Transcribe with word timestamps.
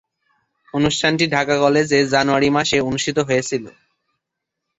অনুষ্ঠানটি 0.73 1.25
ঢাকা 1.35 1.55
কলেজে 1.63 1.99
জানুয়ারি 2.13 2.49
মাসে 2.57 2.77
অনুষ্ঠিত 2.81 3.17
হয়েছিলো। 3.27 3.71